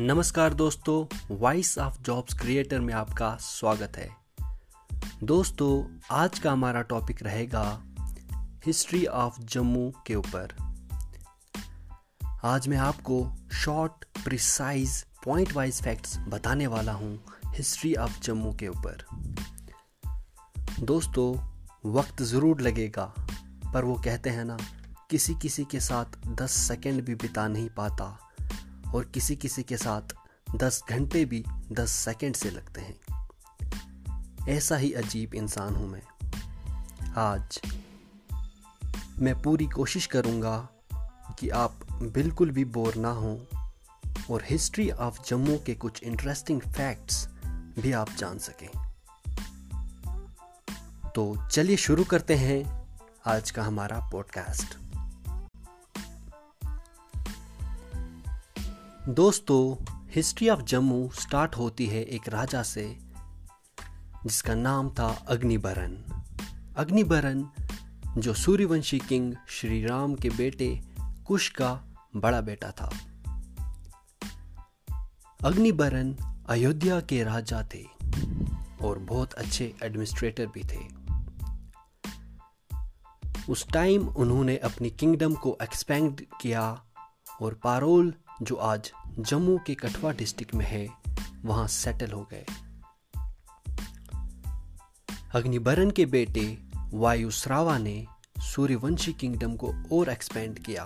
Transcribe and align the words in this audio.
नमस्कार 0.00 0.54
दोस्तों 0.54 1.36
voice 1.36 1.78
of 1.78 2.02
jobs 2.02 2.34
creator 2.34 2.80
में 2.80 2.94
आपका 2.94 3.36
स्वागत 3.40 3.96
है। 3.96 4.08
दोस्तों, 5.24 5.98
आज 6.10 6.38
का 6.38 6.52
हमारा 6.52 6.82
टॉपिक 6.82 7.22
रहेगा 7.22 7.82
हिस्ट्री 8.66 9.06
ऑफ़ 9.06 9.40
जम्मू 9.40 9.92
के 10.06 10.14
ऊपर। 10.14 10.54
आज 12.44 12.68
मैं 12.68 12.76
आपको 12.76 13.32
short 13.52 14.04
precise 14.24 15.06
point 15.24 15.52
wise 15.52 15.82
facts 15.82 16.18
बताने 16.18 16.66
वाला 16.66 16.92
हूँ 16.92 17.24
हिस्ट्री 17.46 17.94
ऑफ़ 17.94 18.20
जम्मू 18.20 18.52
के 18.52 18.68
ऊपर। 18.68 19.04
दोस्तों, 20.80 21.34
वक्त 21.90 22.22
ज़रूर 22.22 22.60
लगेगा, 22.60 23.14
पर 23.74 23.84
वो 23.84 23.94
कहते 23.94 24.30
हैं 24.30 24.44
ना 24.44 24.58
किसी 25.10 25.34
किसी 25.34 25.64
के 25.64 25.80
साथ 25.80 26.04
10 26.28 26.50
सेकंड 26.50 27.04
भी 27.04 27.14
बिता 27.14 27.48
नहीं 27.48 27.68
पाता। 27.68 28.27
और 28.94 29.04
किसी 29.04 29.36
किसी 29.36 29.62
के 29.62 29.76
साथ 29.76 30.02
10 30.56 30.82
घंटे 30.90 31.24
भी 31.24 31.44
10 31.72 31.90
सेकंड 31.90 32.36
से 32.36 32.50
लगते 32.50 32.80
हैं। 32.80 33.28
ऐसा 34.48 34.76
ही 34.76 34.92
अजीब 34.92 35.34
इंसान 35.34 35.74
हूँ 35.74 35.88
मैं। 35.88 36.02
आज 37.12 37.60
मैं 39.18 39.42
पूरी 39.42 39.66
कोशिश 39.66 40.06
करूँगा 40.06 40.68
कि 41.38 41.48
आप 41.48 41.80
बिल्कुल 41.92 42.50
भी 42.50 42.64
बोर 42.64 42.94
ना 42.94 43.10
हो 43.10 43.46
और 44.30 44.44
हिस्ट्री 44.44 44.90
ऑफ़ 44.90 45.22
जम्मू 45.28 45.58
के 45.66 45.74
कुछ 45.74 46.02
इंटरेस्टिंग 46.02 46.60
फैक्ट्स 46.60 47.28
भी 47.78 47.92
आप 47.92 48.10
जान 48.10 48.38
सकें। 48.38 48.88
तो 51.14 51.48
चलिए 51.48 51.76
शुरू 51.76 52.04
करते 52.04 52.34
हैं 52.34 52.88
आज 53.26 53.50
का 53.50 53.62
हमारा 53.62 54.08
पॉडकास्ट 54.12 54.78
दोस्तों 59.08 59.94
हिस्ट्री 60.10 60.48
ऑफ़ 60.48 60.60
जम्मू 60.60 61.10
स्टार्ट 61.20 61.56
होती 61.56 61.86
है 61.86 62.02
एक 62.02 62.28
राजा 62.28 62.62
से, 62.62 62.98
जिसका 64.26 64.54
नाम 64.54 64.90
था 64.90 65.26
अग्निबरन। 65.28 66.22
अग्निबरन, 66.76 67.50
जो 68.18 68.34
सूर्यवंशी 68.34 68.98
किंग 68.98 69.34
श्री 69.48 69.86
राम 69.86 70.14
के 70.14 70.30
बेटे 70.30 70.82
कुश 71.00 71.48
का 71.48 71.84
बड़ा 72.16 72.40
बेटा 72.40 72.70
था। 72.70 72.92
अग्निबरन 75.44 76.16
अयोध्या 76.48 77.00
के 77.00 77.24
राजा 77.24 77.68
थे 77.74 77.84
और 78.82 78.98
बहुत 78.98 79.32
अच्छे 79.32 79.74
एडमिनिस्ट्रेटर 79.82 80.46
भी 80.46 80.62
थे। 80.64 81.08
उस 83.52 83.68
टाइम 83.68 84.08
उन्होंने 84.08 84.56
अपनी 84.56 84.90
किंगडम 84.90 85.34
को 85.34 85.58
एक्सपेंड 85.62 86.20
किया 86.40 86.84
और 87.42 87.54
पारोल 87.54 88.14
जो 88.42 88.54
आज 88.54 88.92
जम्मू 89.18 89.58
के 89.66 89.74
कठवा 89.74 90.12
डिस्ट्रिक्ट 90.12 90.54
में 90.54 90.66
है, 90.66 90.88
वहाँ 91.42 91.68
सेटल 91.68 92.10
हो 92.10 92.28
गए। 92.30 92.46
अग्निबरन 95.34 95.90
के 95.90 96.06
बेटे 96.06 96.58
वायुश्रावा 96.94 97.78
ने 97.78 98.06
सूर्यवंशी 98.40 99.12
किंगडम 99.12 99.56
को 99.56 99.74
और 99.92 100.08
एक्सपेंड 100.08 100.58
किया 100.58 100.84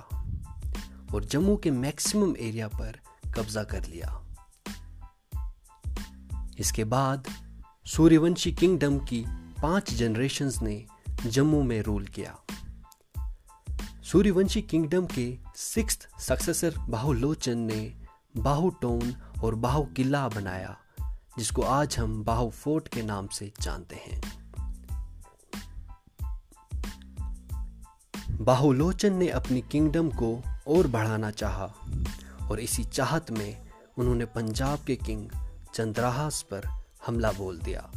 और 1.15 1.25
जम्मू 1.25 1.57
के 1.57 1.71
मैक्सिमम 1.71 2.37
एरिया 2.37 2.69
पर 2.69 2.99
कब्जा 3.35 3.65
कर 3.65 3.85
लिया। 3.85 4.19
इसके 6.59 6.85
बाद 6.85 7.29
सूर्यवंशी 7.87 8.53
किंगडम 8.53 8.99
की 8.99 9.25
पाँच 9.63 9.95
जनरेशन्स 9.95 10.63
ने 10.63 10.87
जम्मू 11.27 11.63
में 11.63 11.83
रूल 11.83 12.05
किया। 12.05 12.39
सूर्यवंशी 14.13 14.63
किंगडम 14.63 15.07
के 15.07 15.39
सिक्स 15.57 15.99
सक्सेसर 16.21 16.75
बाहुलोचन 16.79 17.59
ने 17.59 17.95
बाहु 18.37 18.71
टोन 18.71 19.15
और 19.45 19.55
बाहु 19.55 19.83
किला 19.83 20.29
बनाया, 20.29 20.77
जिसको 21.39 21.63
आज 21.63 21.99
हम 21.99 22.25
बाहु 22.25 22.51
फोर्ट 22.51 22.89
के 22.89 23.03
नाम 23.03 23.27
से 23.27 23.53
जानते 23.61 23.97
हैं। 23.97 24.21
बाहुलोचन 28.41 29.13
ने 29.13 29.29
अपनी 29.29 29.61
किंगडम 29.61 30.11
को 30.11 30.43
और 30.69 30.87
बढ़ाना 30.87 31.31
चाहा 31.31 31.75
और 32.51 32.61
इसी 32.61 32.85
चाहत 32.85 33.31
में 33.31 33.69
उन्होंने 33.99 34.25
पंजाब 34.25 34.79
के 34.87 34.97
किंग 34.97 35.29
चंद्राहास 35.75 36.43
पर 36.43 36.63
हमला 37.07 37.33
बोल 37.33 37.59
दिया। 37.59 37.91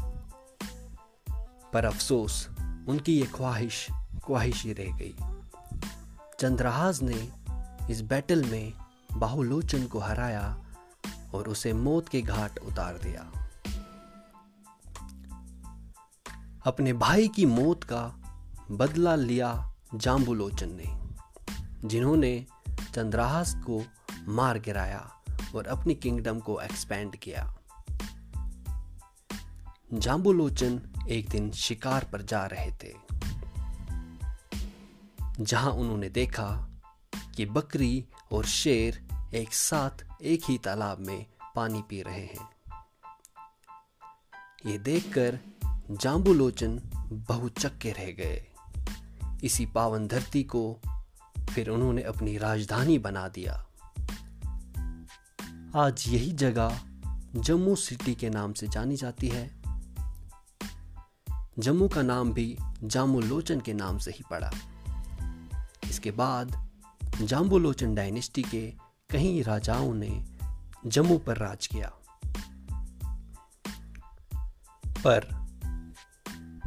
पर 1.74 1.86
अफसोस, 1.86 2.50
उनकी 2.88 3.20
ये 3.20 3.26
ख्वाहिश 3.26 3.88
ख्वाहिश 4.26 4.64
ही 4.64 4.74
रह 4.74 4.98
गई। 4.98 5.16
चंद्रहास 6.40 7.00
ने 7.02 7.32
इस 7.90 8.02
बैटल 8.02 8.44
में 8.44 8.74
बाहुलोचन 9.14 9.86
को 9.86 10.00
हराया 10.00 10.66
और 11.36 11.50
उसे 11.50 11.74
मौत 11.74 12.10
के 12.10 12.22
घाट 12.22 12.60
उतार 12.60 12.98
दिया। 12.98 13.32
अपने 16.66 16.94
भाई 16.94 17.28
की 17.28 17.46
मौत 17.46 17.84
का 17.84 18.04
बदला 18.72 19.16
लिया 19.16 19.74
जाम्बुलोचन 19.96 20.70
ने, 20.72 21.00
जिन्होंने 21.88 22.46
चंद्रहास 22.94 23.56
को 23.56 23.84
मार 24.28 24.60
गिराया 24.60 25.12
और 25.56 25.68
अपनी 25.68 25.96
किंगडम 25.96 26.40
को 26.40 26.62
एक्सपेंड 26.62 27.16
किया। 27.16 27.56
जाम्बुलोचन 29.94 30.82
एक 31.10 31.30
दिन 31.30 31.52
शिकार 31.52 32.04
पर 32.04 32.22
जा 32.22 32.46
रहे 32.46 32.72
थे। 32.72 33.06
जहाँ 35.40 35.72
उन्होंने 35.72 36.10
देखा 36.10 36.70
कि 37.36 37.46
बकरी 37.46 38.06
और 38.32 38.46
शेर 38.46 39.08
एक 39.34 39.54
साथ, 39.54 40.22
एक 40.22 40.42
ही 40.50 40.58
तालाब 40.58 41.00
में 41.00 41.26
पानी 41.56 41.84
पी 41.90 42.02
रहे 42.02 42.26
हैं। 42.26 42.50
ये 44.66 44.78
देखकर 44.78 45.40
जाम्बुलोचन 45.92 46.82
बहुचक्के 47.12 47.92
रह 47.92 48.12
गए। 48.12 48.48
इसी 49.44 49.66
पावन 49.66 50.08
धरती 50.08 50.44
को 50.44 50.80
फिर 51.56 51.70
उन्होंने 51.70 52.02
अपनी 52.02 52.38
राजधानी 52.38 53.00
बना 53.00 53.28
दिया। 53.28 53.68
आज 55.76 56.04
यही 56.08 56.32
जगह 56.32 56.82
जम्मू 57.36 57.76
सिटी 57.76 58.16
के 58.16 58.30
नाम 58.30 58.54
से 58.54 58.68
जानी 58.68 58.96
जाती 58.96 59.28
है। 59.28 59.62
जम्मू 61.60 61.88
का 61.88 62.02
नाम 62.02 62.34
भी 62.34 62.58
जामुलोचन 62.84 63.62
के 63.62 63.74
नाम 63.74 63.98
से 63.98 64.12
ही 64.12 64.24
पड़ा। 64.30 64.52
इसके 66.06 66.18
बाद 66.18 66.70
जाम्बुलोचन 67.22 67.96
डायनेस्टी 67.96 68.42
के 68.42 68.74
कई 69.10 69.42
राजाओं 69.42 69.94
ने 69.94 70.26
जम्मू 70.86 71.18
पर 71.18 71.38
राज 71.38 71.68
किया। 71.68 71.92
पर 74.88 75.28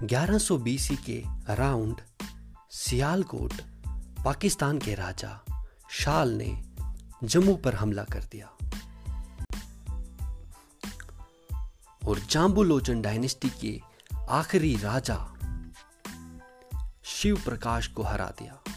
1100 0.04 0.59
बीसी 0.59 0.97
के 0.97 1.25
अराउंड 1.48 2.00
सियालकोट, 2.71 3.53
पाकिस्तान 4.25 4.78
के 4.78 4.94
राजा 4.94 5.44
शाल 5.91 6.28
ने 6.31 6.62
जम्मू 7.25 7.56
पर 7.56 7.75
हमला 7.75 8.04
कर 8.04 8.25
दिया। 8.25 8.47
और 12.09 12.19
जाम्बुलोचन 12.31 13.03
डायनेस्टी 13.03 13.50
के 13.50 13.81
आखिरी 14.28 14.77
राजा 14.77 15.34
शिव 17.04 17.43
प्रकाश 17.44 17.87
को 17.87 18.03
हरा 18.03 18.32
दिया। 18.38 18.68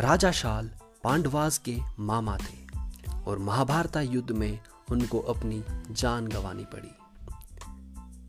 राजा 0.00 0.30
शाल 0.30 0.70
पांडवास 1.04 1.58
के 1.58 1.78
मामा 1.98 2.36
थे 2.36 2.78
और 3.26 3.38
महाभारता 3.38 4.00
युद्ध 4.00 4.30
में 4.30 4.60
उनको 4.90 5.18
अपनी 5.18 5.64
जान 5.90 6.26
गंवानी 6.26 6.64
पड़ी। 6.64 6.90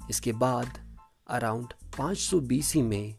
इसके 0.10 0.32
बाद 0.32 0.68
अराउंड 1.30 1.74
500 2.00 2.16
सौ 2.16 2.40
बीसी 2.40 2.82
में 2.82 3.16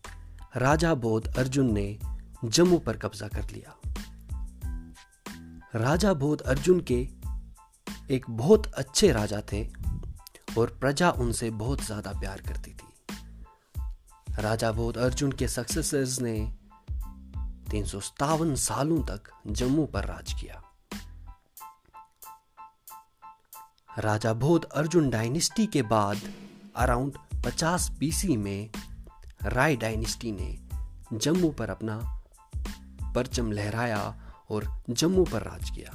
राजा 0.56 0.94
बोध 0.94 1.36
अर्जुन 1.38 1.72
ने 1.72 1.98
जम्मू 2.44 2.78
पर 2.78 2.96
कब्जा 2.96 3.28
कर 3.28 3.50
लिया। 3.50 3.80
राजा 5.74 6.12
बोध 6.12 6.40
अर्जुन 6.40 6.80
के 6.80 7.08
एक 8.10 8.24
बहुत 8.30 8.66
अच्छे 8.66 9.12
राजा 9.12 9.42
थे 9.52 9.68
और 10.58 10.76
प्रजा 10.80 11.10
उनसे 11.10 11.50
बहुत 11.50 11.82
ज़्यादा 11.82 12.12
प्यार 12.12 12.40
करती 12.40 12.70
थी। 12.70 12.94
राजा 14.38 14.72
बोध 14.72 14.96
अर्जुन 14.96 15.32
के 15.32 15.48
सक्सेसर्स 15.48 16.20
ने 16.20 16.61
तीन 17.72 17.84
सौ 17.84 18.00
सतावन 18.00 18.54
सालों 18.54 19.02
तक 19.02 19.22
जम्मू 19.46 19.86
पर 19.86 20.04
राज 20.04 20.32
किया। 20.32 20.62
राजा 23.98 24.32
बोध 24.32 24.64
अर्जुन 24.64 25.10
डायनेस्टी 25.10 25.66
के 25.66 25.82
बाद, 25.82 26.20
अराउंड 26.76 27.18
50 27.44 27.90
बीसी 27.90 28.36
में 28.36 28.70
राय 29.42 29.76
डायनेस्टी 29.76 30.32
ने 30.32 30.58
जम्मू 31.18 31.50
पर 31.50 31.70
अपना 31.70 32.22
परचम 33.14 33.52
लहराया 33.52 34.32
और 34.50 34.82
जम्मू 34.90 35.24
पर 35.24 35.42
राज 35.42 35.70
किया। 35.70 35.90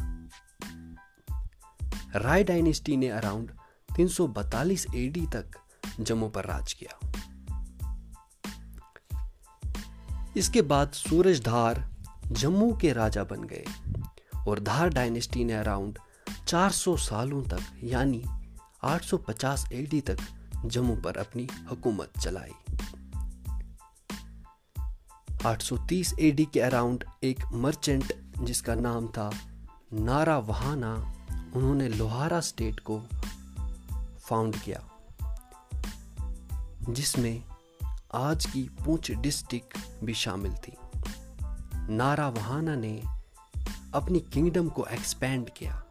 राय 2.16 2.44
डायनेस्टी 2.44 2.98
ने 2.98 3.10
अराउंड 3.10 3.52
342 3.96 4.86
एडी 4.96 5.28
तक 5.28 5.52
जम्मू 6.00 6.30
पर 6.30 6.46
राज 6.46 6.74
किया। 6.74 7.00
इसके 10.38 10.62
बाद 10.62 10.92
सूरज 10.92 11.42
धार 11.42 11.90
जम्मू 12.28 12.78
के 12.82 12.94
राजा 12.94 13.24
बन 13.24 13.44
गए 13.44 13.66
और 14.48 14.60
धार 14.60 14.90
डायनेस्टी 14.90 15.44
ने 15.44 15.54
अराउंड 15.54 16.00
400 16.48 16.98
सालों 16.98 17.44
तक, 17.44 17.60
यानी 17.84 18.24
850 18.84 19.72
एडी 19.74 20.02
तक 20.02 20.18
जम्मू 20.66 20.96
पर 20.96 21.18
अपनी 21.18 21.48
हुकूमत 21.70 22.12
चलाई। 22.22 22.52
830 25.46 26.14
एडी 26.20 26.46
के 26.46 26.60
अराउंड 26.60 27.04
एक 27.24 27.40
मर्चेंट, 27.54 28.14
जिसका 28.40 28.76
नाम 28.76 29.08
था 29.08 29.32
नारा 29.94 30.38
वहाना, 30.38 31.14
उन्होंने 31.56 31.90
लोहारा 31.90 32.40
स्टेट 32.40 32.80
को 32.80 33.00
फाउंड 34.20 34.56
किया, 34.56 34.82
जिसमें 36.90 37.44
आज 38.18 38.46
की 38.46 38.70
पूंछ 38.86 39.12
डिस्ट्रिक्ट 39.12 39.78
भी 40.04 40.14
शामिल 40.14 40.54
थी। 40.54 40.78
नारा 41.90 42.30
वहाना 42.30 42.76
ने 42.76 43.04
अपनी 43.94 44.20
किंगडम 44.20 44.70
को 44.70 44.86
एक्सपेंड 44.86 45.50
किया, 45.50 45.84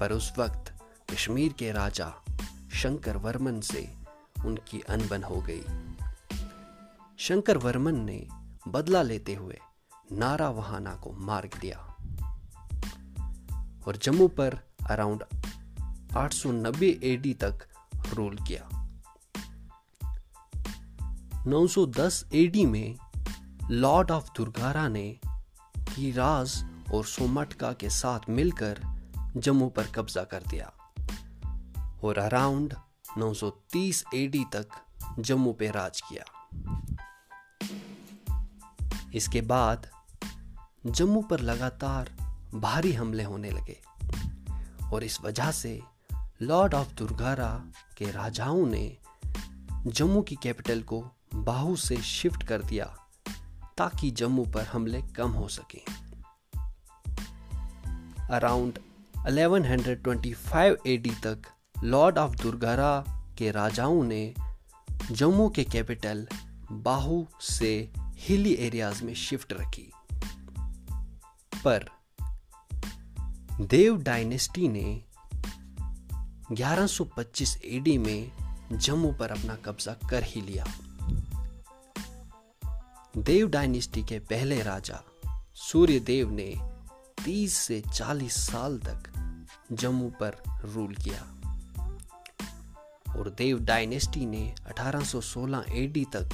पर 0.00 0.12
उस 0.12 0.32
वक्त 0.38 0.78
कश्मीर 1.10 1.52
के 1.52 1.72
राजा 1.72 2.12
शंकर 2.72 3.16
वर्मन 3.16 3.60
से 3.60 3.94
उनकी 4.44 4.80
अनबन 4.80 5.22
हो 5.22 5.44
गई। 5.50 5.62
शंकर 7.18 7.56
वर्मन 7.56 8.00
ने 8.00 8.28
बदला 8.68 9.02
लेते 9.02 9.34
हुए 9.34 9.58
नारा 10.12 10.50
वहाना 10.50 10.94
को 10.94 11.12
मार 11.12 11.50
दिया 11.60 11.78
और 13.86 13.96
जम्मू 13.96 14.28
पर 14.28 14.58
अराउंड 14.90 15.24
890 16.16 17.00
एडी 17.02 17.34
तक 17.34 17.58
रूल 18.14 18.36
किया। 18.36 18.77
910 21.46 22.24
एडी 22.34 22.66
में 22.66 22.96
लॉर्ड 23.70 24.10
ऑफ़ 24.10 24.28
दुर्गारा 24.36 24.88
ने 24.88 25.20
कीराज 25.78 26.64
और 26.94 27.04
सोमटका 27.04 27.72
के 27.72 27.90
साथ 27.90 28.20
मिलकर 28.28 28.80
जम्मू 29.36 29.68
पर 29.68 29.86
कब्जा 29.86 30.24
कर 30.24 30.42
दिया। 30.50 30.72
और 32.04 32.18
अराउंड 32.18 32.74
930 33.18 34.04
एडी 34.14 34.44
तक 34.52 34.68
जम्मू 35.18 35.52
पे 35.52 35.70
राज 35.70 36.00
किया। 36.00 36.24
इसके 39.14 39.40
बाद 39.40 39.90
जम्मू 40.86 41.22
पर 41.22 41.40
लगातार 41.40 42.10
भारी 42.54 42.92
हमले 42.92 43.24
होने 43.24 43.50
लगे 43.50 43.80
और 44.92 45.04
इस 45.04 45.20
वजह 45.20 45.50
से 45.50 45.82
लॉर्ड 46.42 46.74
ऑफ़ 46.74 46.94
दुर्गारा 46.94 47.64
के 47.96 48.10
राजाओं 48.10 48.66
ने 48.66 48.98
जम्मू 49.86 50.22
की 50.22 50.36
कैपिटल 50.42 50.82
को 50.82 51.12
बाहू 51.34 51.76
से 51.76 51.96
शिफ्ट 51.96 52.42
कर 52.42 52.62
दिया 52.62 52.96
ताकि 53.78 54.10
जम्मू 54.10 54.44
पर 54.44 54.64
हमले 54.64 55.02
कम 55.02 55.30
हो 55.30 55.48
सके। 55.48 55.82
अराउंड 58.30 58.78
1125 59.26 60.76
एडी 60.86 61.10
तक 61.10 61.42
लॉर्ड 61.84 62.18
ऑफ़ 62.18 62.42
दुर्गारा 62.42 63.04
के 63.38 63.50
राजाओं 63.50 64.04
ने 64.04 64.34
जम्मू 65.10 65.48
के 65.48 65.64
कैपिटल 65.64 66.28
बाहू 66.72 67.28
से 67.40 67.92
हिली 68.16 68.54
एरियाज़ 68.54 69.04
में 69.04 69.14
शिफ्ट 69.14 69.52
रखी। 69.52 69.92
पर 71.64 71.86
देव 73.60 74.02
डायनेस्टी 74.02 74.68
ने 74.68 75.04
1125 76.52 77.58
एडी 77.64 77.98
में 77.98 78.32
जम्मू 78.72 79.12
पर 79.12 79.30
अपना 79.30 79.54
कब्जा 79.54 79.92
कर 80.10 80.22
ही 80.22 80.40
लिया। 80.40 80.64
देव 83.16 83.48
डायनेस्टी 83.48 84.02
के 84.02 84.18
पहले 84.18 84.62
राजा 84.62 85.02
सूर्यदेव 85.54 86.30
ने 86.30 86.56
30 87.24 87.54
से 87.54 87.82
40 87.94 88.30
साल 88.30 88.78
तक 88.78 89.02
जम्मू 89.72 90.08
पर 90.08 90.36
रूल 90.64 90.94
किया। 90.94 91.22
और 93.16 93.30
देव 93.30 93.60
डायनेस्टी 93.60 94.26
ने 94.26 94.54
1816 94.66 95.64
एडी 95.70 96.04
तक 96.04 96.28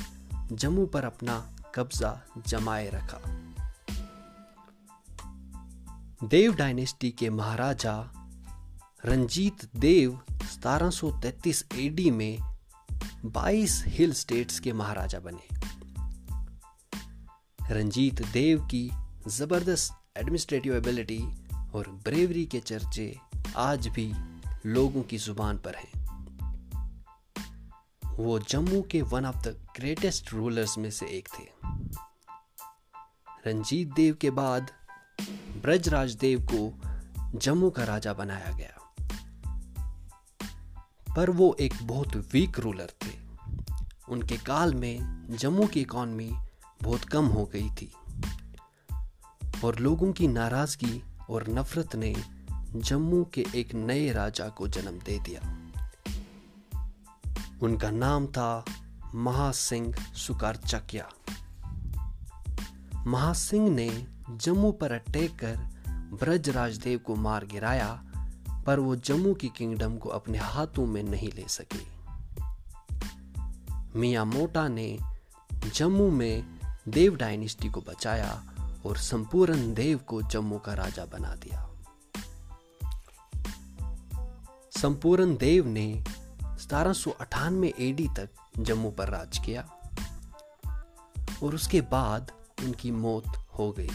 जम्मू 0.52 0.86
पर 0.86 1.04
अपना 1.04 1.56
कब्जा 1.74 2.20
जमाए 2.46 2.90
रखा। 2.94 3.20
देव 6.24 6.54
डायनेस्टी 6.54 7.10
के 7.10 7.30
महाराजा 7.30 8.12
रंजीत 9.06 9.76
देव 9.76 10.20
1733 10.32 11.64
एडी 11.74 12.10
में 12.10 12.38
22 13.24 13.84
हिल 13.86 14.12
स्टेट्स 14.12 14.60
के 14.60 14.72
महाराजा 14.72 15.18
बने। 15.18 15.53
रंजीत 17.70 18.22
देव 18.22 18.66
की 18.66 18.92
ज़बरदस्त 19.28 20.18
एडमिनिस्ट्रेटिव 20.18 20.76
एबिलिटी 20.76 21.20
और 21.74 21.88
ब्रेवरी 21.88 22.46
के 22.46 22.60
चर्चे 22.60 23.18
आज 23.56 23.88
भी 23.88 24.12
लोगों 24.66 25.02
की 25.02 25.18
ज़ुबान 25.18 25.58
पर 25.58 25.74
हैं। 25.74 26.04
वो 28.06 28.38
जम्मू 28.38 28.82
के 28.82 29.02
one 29.02 29.26
of 29.26 29.36
the 29.36 29.66
greatest 29.76 30.32
rulers 30.32 30.78
में 30.78 30.90
से 30.90 31.06
एक 31.06 31.28
थे। 31.28 31.44
रंजीत 33.46 33.88
देव 33.88 34.14
के 34.14 34.30
बाद 34.30 34.70
ब्रजराज 35.62 36.14
देव 36.14 36.48
को 36.54 36.80
जम्मू 37.38 37.70
का 37.70 37.84
राजा 37.84 38.12
बनाया 38.12 38.52
गया। 38.52 38.94
पर 41.16 41.30
वो 41.30 41.56
एक 41.60 41.74
बहुत 41.82 42.16
वीक 42.32 42.58
रूलर 42.58 42.92
थे। 43.02 43.12
उनके 44.08 44.36
काल 44.36 44.74
में 44.74 45.26
जम्मू 45.30 45.66
की 45.66 45.80
इकॉनमी 45.80 46.34
बहुत 46.82 47.04
कम 47.04 47.26
हो 47.26 47.44
गई 47.44 47.70
थी। 47.70 47.92
और 49.64 49.78
लोगों 49.78 50.12
की 50.12 50.28
नाराज़गी 50.28 51.02
और 51.30 51.48
नफरत 51.48 51.96
ने 51.96 52.14
जम्मू 52.76 53.24
के 53.24 53.46
एक 53.54 53.74
नए 53.74 54.12
राजा 54.12 54.48
को 54.48 54.68
जन्म 54.68 54.98
दे 54.98 55.18
दिया। 55.18 55.58
उनका 57.62 57.90
नाम 57.90 58.26
था 58.26 58.64
महासिंह 59.14 59.94
सुकार 59.94 60.56
चकिया 60.56 61.08
महासिंह 63.06 63.70
ने 63.70 64.06
जम्मू 64.30 64.72
पर 64.72 64.92
अटैक 64.92 65.38
कर 65.38 65.56
ब्रज 65.88 66.48
राजदेव 66.48 66.98
को 66.98 67.14
मार 67.14 67.46
गिराया, 67.46 68.04
पर 68.66 68.80
वो 68.80 68.96
जम्मू 68.96 69.34
की 69.34 69.48
किंगडम 69.48 69.96
को 69.96 70.08
अपने 70.08 70.38
हाथों 70.38 70.86
में 70.86 71.02
नहीं 71.02 71.32
ले 71.32 71.44
सके। 71.48 71.94
मिया 73.98 74.24
मोटा 74.24 74.68
ने 74.68 74.98
जम्मू 75.74 76.10
में 76.10 76.53
देव 76.88 77.16
डायनेस्टी 77.16 77.68
को 77.68 77.80
बचाया 77.80 78.42
और 78.86 78.96
संपूर्ण 78.96 79.74
देव 79.74 79.98
को 79.98 80.22
जम्मू 80.22 80.58
का 80.58 80.74
राजा 80.74 81.04
बना 81.04 81.34
दिया। 81.34 81.70
संपूर्ण 84.70 85.36
देव 85.36 85.66
ने 85.66 86.04
सतारह 86.44 87.72
एडी 87.78 88.08
तक 88.08 88.30
जम्मू 88.58 88.90
पर 88.90 89.08
राज 89.08 89.38
किया 89.38 89.62
और 91.42 91.54
उसके 91.54 91.80
बाद 91.80 92.32
उनकी 92.64 92.90
मौत 92.90 93.26
हो 93.58 93.74
गई। 93.78 93.90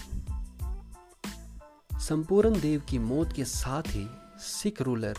संपूर्ण 2.00 2.62
देव 2.62 2.82
की 2.90 3.00
मौत 3.00 3.34
के 3.34 3.46
साथ 3.46 3.84
ही 3.88 4.10
सिख 4.38 4.82
रूलर 4.82 5.18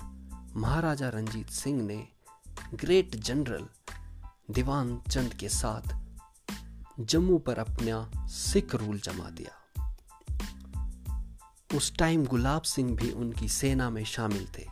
महाराजा 0.57 1.09
रंजीत 1.09 1.51
सिंह 1.51 1.83
ने 1.83 2.09
ग्रेट 2.75 3.17
जनरल 3.17 3.67
दीवान 4.51 5.03
चंद 5.11 5.35
के 5.35 5.49
साथ 5.49 6.00
जम्मू 7.01 7.39
पर 7.39 7.59
अपना 7.59 8.11
सिख 8.29 8.75
रूल 8.75 9.01
जमा 9.01 9.31
दिया। 9.31 9.57
उस 11.77 11.97
टाइम 11.97 12.27
गुलाब 12.27 12.63
सिंह 12.63 12.97
भी 12.97 13.11
उनकी 13.11 13.49
सेना 13.49 13.91
में 13.91 14.05
शामिल 14.05 14.49
थे। 14.59 14.67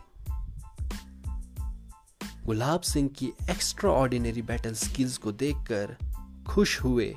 गुलाब 2.45 2.81
सिंह 2.81 3.09
की 3.09 3.25
एक्स्ट्रा 3.27 3.91
ऑर्डिनरी 3.91 4.41
बैटल 4.41 4.73
स्किल्स 4.73 5.17
को 5.17 5.31
देखकर 5.31 5.97
खुश 6.47 6.81
हुए 6.81 7.15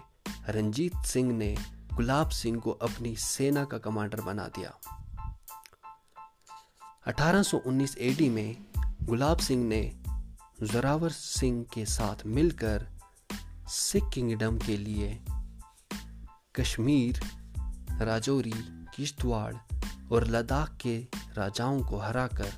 रंजीत 0.48 0.96
सिंह 1.06 1.32
ने 1.32 1.56
गुलाब 1.94 2.28
सिंह 2.28 2.60
को 2.60 2.70
अपनी 2.70 3.16
सेना 3.16 3.64
का 3.64 3.78
कमांडर 3.78 4.20
बना 4.20 4.48
दिया। 4.48 4.78
1819 7.06 7.96
एडी 7.98 8.28
में 8.28 8.64
गुलाब 9.02 9.38
सिंह 9.38 9.64
ने 9.64 10.02
जोरावर 10.62 11.10
सिंह 11.10 11.66
के 11.74 11.86
साथ 11.86 12.26
मिलकर 12.26 12.91
सिख 13.68 14.04
किंगडम 14.14 14.58
के 14.58 14.76
लिए 14.76 15.24
कश्मीर, 16.56 17.20
राजौरी, 18.04 18.52
किश्तवाड़ 18.96 19.54
और 20.12 20.26
लद्दाख 20.26 20.76
के 20.76 21.08
राजाओं 21.34 21.82
को 21.82 21.98
हराकर 21.98 22.52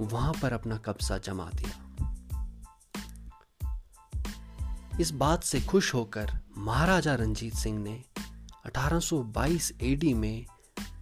वहाँ 0.00 0.32
पर 0.42 0.52
अपना 0.52 0.76
कब्जा 0.76 1.18
जमा 1.18 1.50
दिया। 1.54 1.78
इस 5.00 5.10
बात 5.10 5.44
से 5.44 5.60
खुश 5.60 5.94
होकर 5.94 6.40
महाराजा 6.58 7.14
रंजीत 7.14 7.54
सिंह 7.54 7.78
ने 7.78 8.04
1822 8.66 9.72
एडी 9.82 10.14
में 10.14 10.46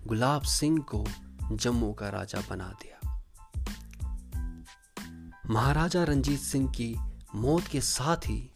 गुलाब 0.07 0.43
सिंह 0.43 0.79
को 0.95 1.05
जम्मू 1.53 1.93
का 1.93 2.09
राजा 2.09 2.43
बना 2.51 2.69
दिया। 2.69 3.23
महाराजा 5.51 6.05
रंजीत 6.05 6.41
सिंह 6.41 6.71
की 6.71 6.97
मौत 7.35 7.67
के 7.67 7.81
साथ 7.81 8.17
ही 8.17 8.53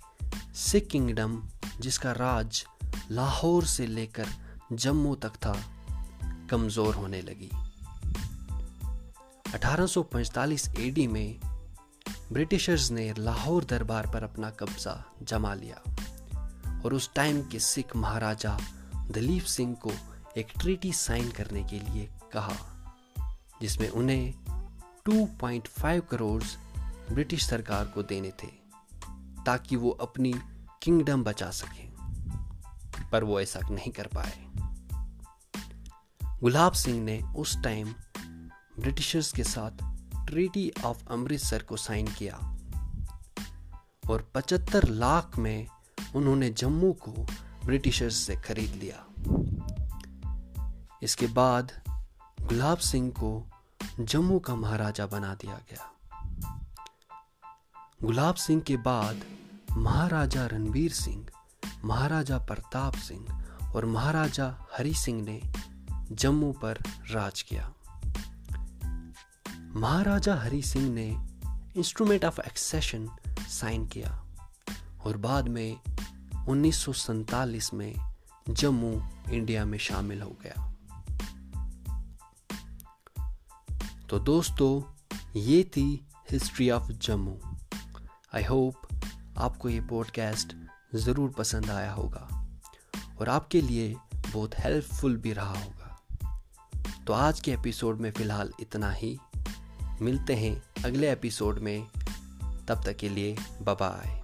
सिख 0.54 0.86
किंगडम 0.86 1.42
जिसका 1.80 2.12
राज 2.12 2.64
लाहौर 3.10 3.64
से 3.64 3.86
लेकर 3.86 4.26
जम्मू 4.72 5.14
तक 5.14 5.36
था, 5.36 5.64
कमज़ोर 6.50 6.94
होने 6.94 7.22
लगी। 7.22 7.50
1845 9.54 10.68
एडी 10.78 11.06
में 11.06 11.40
ब्रिटिशर्स 12.32 12.90
ने 12.90 13.14
लाहौर 13.18 13.64
दरबार 13.64 14.06
पर 14.06 14.22
अपना 14.22 14.50
कब्जा 14.50 15.04
जमा 15.22 15.54
लिया 15.54 15.82
और 16.84 16.94
उस 16.94 17.10
टाइम 17.14 17.42
के 17.42 17.58
सिख 17.58 17.96
महाराजा 17.96 18.58
दलीप 19.10 19.44
सिंह 19.44 19.74
को 19.74 19.92
एक 20.36 20.46
ट्रीटी 20.60 20.92
साइन 20.92 21.30
करने 21.30 21.64
के 21.64 21.78
लिए 21.78 22.08
कहा, 22.32 22.56
जिसमें 23.60 23.88
उन्हें 23.88 24.34
2.5 25.08 26.02
करोड़ 26.10 26.42
ब्रिटिश 27.12 27.46
सरकार 27.46 27.84
को 27.84 28.02
देने 28.02 28.30
थे। 28.30 28.63
ताकि 29.46 29.76
वो 29.76 29.90
अपनी 29.90 30.34
किंगडम 30.82 31.24
बचा 31.24 31.50
सकें। 31.50 31.94
पर 33.12 33.24
वो 33.24 33.40
ऐसा 33.40 33.60
नहीं 33.70 33.92
कर 33.92 34.06
पाए। 34.06 34.44
गुलाब 36.40 36.72
सिंह 36.72 37.04
ने 37.04 37.20
उस 37.36 37.62
टाइम 37.62 37.94
ब्रिटिशर्स 38.78 39.32
के 39.32 39.44
साथ 39.44 39.70
ट्रीटी 40.26 40.72
ऑफ़ 40.84 41.08
अमृतसर 41.08 41.62
को 41.62 41.76
साइन 41.76 42.06
किया। 42.06 42.34
और 44.10 44.30
75 44.34 44.88
लाख 44.88 45.38
में 45.38 45.66
उन्होंने 46.16 46.50
जम्मू 46.50 46.92
को 46.92 47.12
ब्रिटिशर्स 47.64 48.16
से 48.16 48.36
खरीद 48.36 48.70
लिया। 48.70 49.06
इसके 51.02 51.26
बाद 51.26 51.72
गुलाब 52.40 52.78
सिंह 52.78 53.10
को 53.10 53.50
जम्मू 54.00 54.38
का 54.38 54.54
महाराजा 54.54 55.06
बना 55.06 55.34
दिया 55.34 55.54
गया। 55.54 55.93
गुलाब 58.02 58.34
सिंह 58.34 58.60
के 58.60 58.76
बाद 58.76 59.20
महाराजा 59.72 60.46
रणबीर 60.46 60.92
सिंह, 60.92 61.26
महाराजा 61.84 62.38
प्रताप 62.38 62.94
सिंह 62.94 63.44
और 63.74 63.86
महाराजा 63.86 64.68
हरि 64.78 64.94
सिंह 64.94 65.22
ने 65.22 65.40
जम्मू 66.12 66.52
पर 66.52 66.78
राज 67.10 67.42
किया। 67.42 67.72
महाराजा 69.74 70.34
हरि 70.34 70.62
सिंह 70.62 70.94
ने 70.94 71.26
इंस्ट्रूमेंट 71.76 72.24
ऑफ़ 72.24 72.40
एक्सेशन 72.40 73.08
साइन 73.48 73.86
किया 73.86 74.24
और 75.06 75.16
बाद 75.16 75.48
में 75.48 75.80
उन्नीस 76.48 77.70
में 77.74 77.94
जम्मू 78.50 79.02
इंडिया 79.30 79.64
में 79.64 79.78
शामिल 79.78 80.22
हो 80.22 80.36
गया। 80.42 80.74
तो 84.10 84.18
दोस्तों, 84.18 84.82
ये 85.36 85.64
थी 85.64 86.06
history 86.30 86.70
of 86.70 86.92
Jammu. 86.92 87.40
I 88.34 88.44
hope 88.44 88.74
आपको 89.38 89.68
ये 89.68 89.80
पॉडकास्ट 89.80 90.56
ज़रूर 90.94 91.30
पसंद 91.30 91.70
आया 91.70 91.92
होगा 91.92 92.48
और 93.20 93.28
आपके 93.28 93.60
लिए 93.60 93.96
बहुत 94.32 94.50
हेल्पफुल 94.58 95.16
भी 95.16 95.32
रहा 95.32 95.54
होगा। 95.54 96.02
तो 97.06 97.12
आज 97.12 97.40
के 97.40 97.52
एपिसोड 97.52 98.00
में 98.00 98.12
फ़िलहाल 98.12 98.52
इतना 98.60 98.90
ही। 98.90 99.18
मिलते 100.02 100.34
हैं 100.34 100.82
अगले 100.84 101.12
एपिसोड 101.12 101.58
में। 101.58 101.88
तब 102.68 102.82
तक 102.84 102.96
के 102.96 103.08
लिए 103.08 103.36
बाय 103.62 104.23